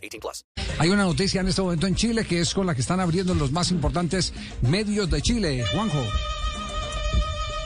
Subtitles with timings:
[0.00, 0.44] 18 plus.
[0.78, 3.34] Hay una noticia en este momento en Chile que es con la que están abriendo
[3.34, 4.32] los más importantes
[4.62, 5.64] medios de Chile.
[5.72, 6.02] Juanjo.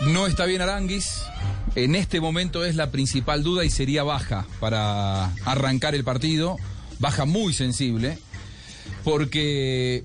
[0.08, 1.22] No está bien Aranguis.
[1.74, 6.56] En este momento es la principal duda y sería baja para arrancar el partido.
[6.98, 8.18] Baja muy sensible.
[9.02, 10.04] Porque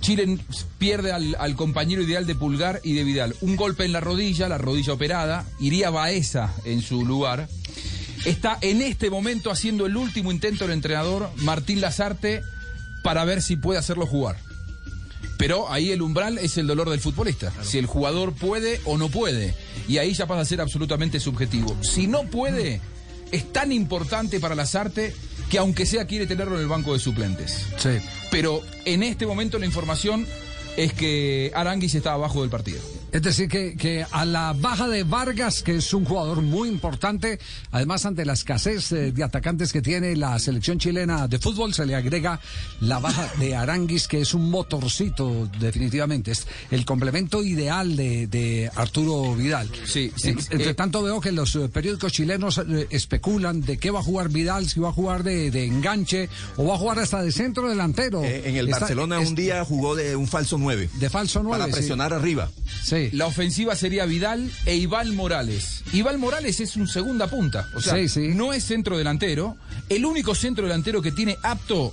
[0.00, 0.38] Chile
[0.78, 3.34] pierde al, al compañero ideal de Pulgar y de Vidal.
[3.40, 5.46] Un golpe en la rodilla, la rodilla operada.
[5.60, 7.48] Iría Baeza en su lugar.
[8.24, 12.42] Está en este momento haciendo el último intento el entrenador Martín Lazarte
[13.02, 14.36] para ver si puede hacerlo jugar.
[15.36, 17.52] Pero ahí el umbral es el dolor del futbolista.
[17.62, 19.54] Si el jugador puede o no puede.
[19.88, 21.76] Y ahí ya pasa a ser absolutamente subjetivo.
[21.82, 22.80] Si no puede,
[23.30, 25.14] es tan importante para Lazarte
[25.50, 27.66] que aunque sea quiere tenerlo en el banco de suplentes.
[27.76, 27.90] Sí.
[28.30, 30.26] Pero en este momento la información
[30.76, 32.80] es que Aranguis está abajo del partido.
[33.14, 37.38] Es decir, que, que a la baja de Vargas, que es un jugador muy importante,
[37.70, 41.86] además ante la escasez eh, de atacantes que tiene la selección chilena de fútbol, se
[41.86, 42.40] le agrega
[42.80, 46.32] la baja de Aranguis, que es un motorcito, definitivamente.
[46.32, 49.70] Es el complemento ideal de, de Arturo Vidal.
[49.86, 50.30] Sí, sí.
[50.30, 54.00] En- Entre Eh, tanto, veo que los eh, periódicos chilenos eh, especulan de qué va
[54.00, 57.22] a jugar Vidal, si va a jugar de, de enganche o va a jugar hasta
[57.22, 58.24] de centro delantero.
[58.24, 60.90] Eh, en el Está- Barcelona es- un día jugó de un falso 9.
[60.98, 61.78] De falso nueve, Para sí.
[61.78, 62.50] presionar arriba.
[62.82, 63.03] Sí.
[63.12, 65.82] La ofensiva sería Vidal e Iván Morales.
[65.92, 67.68] Iván Morales es un segunda punta.
[67.74, 68.20] O sea, Sí, sí.
[68.34, 69.56] no es centro delantero.
[69.88, 71.92] El único centro delantero que tiene apto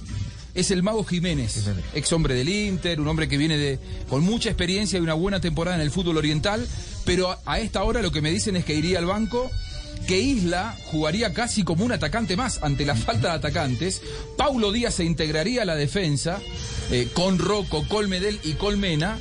[0.54, 4.50] es el Mago Jiménez, ex hombre del Inter, un hombre que viene de con mucha
[4.50, 6.68] experiencia y una buena temporada en el fútbol oriental.
[7.06, 9.50] Pero a, a esta hora lo que me dicen es que iría al banco.
[10.08, 14.02] Que Isla jugaría casi como un atacante más ante la falta de atacantes.
[14.36, 16.40] Paulo Díaz se integraría a la defensa
[16.90, 19.20] eh, con Rocco, Colmedel y Colmena.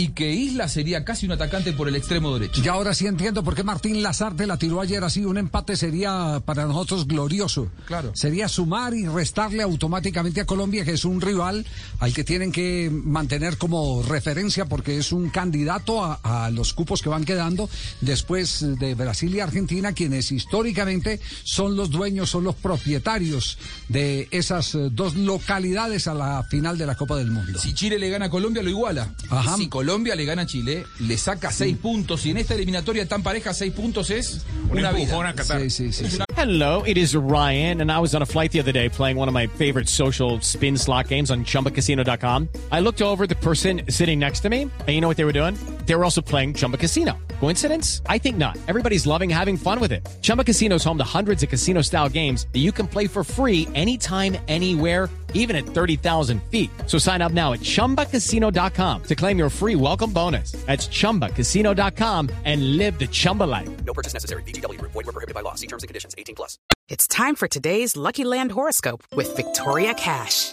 [0.00, 2.62] Y que Isla sería casi un atacante por el extremo derecho.
[2.64, 5.26] Y ahora sí entiendo por qué Martín Lazarte la tiró ayer así.
[5.26, 7.68] Un empate sería para nosotros glorioso.
[7.84, 8.10] Claro.
[8.14, 11.66] Sería sumar y restarle automáticamente a Colombia, que es un rival
[11.98, 17.02] al que tienen que mantener como referencia porque es un candidato a, a los cupos
[17.02, 17.68] que van quedando
[18.00, 23.58] después de Brasil y Argentina, quienes históricamente son los dueños, son los propietarios
[23.88, 27.58] de esas dos localidades a la final de la Copa del Mundo.
[27.58, 29.14] Si Chile le gana a Colombia, lo iguala.
[29.28, 29.56] Ajá.
[29.58, 32.24] Y si Colombia le gana a Chile, le saca seis puntos.
[32.26, 35.34] Y en esta eliminatoria tan pareja, seis puntos es una vida.
[35.44, 36.18] Sí, sí, sí, sí.
[36.36, 39.28] Hello, it is Ryan, and I was on a flight the other day playing one
[39.28, 42.48] of my favorite social spin slot games on chumbacasino.com.
[42.72, 45.24] I looked over at the person sitting next to me, and you know what they
[45.24, 45.56] were doing?
[45.90, 47.18] They were also playing Chumba Casino.
[47.40, 48.00] Coincidence?
[48.06, 48.56] I think not.
[48.68, 50.08] Everybody's loving having fun with it.
[50.22, 53.24] Chumba Casino is home to hundreds of casino style games that you can play for
[53.24, 56.70] free anytime, anywhere even at 30,000 feet.
[56.86, 60.52] So sign up now at ChumbaCasino.com to claim your free welcome bonus.
[60.52, 63.68] That's ChumbaCasino.com and live the Chumba life.
[63.84, 64.44] No purchase necessary.
[64.44, 64.80] BGW.
[64.80, 65.56] Void were prohibited by law.
[65.56, 66.14] See terms and conditions.
[66.16, 66.56] 18 plus.
[66.88, 70.52] It's time for today's Lucky Land horoscope with Victoria Cash.